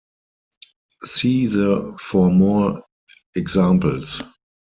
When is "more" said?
2.31-2.81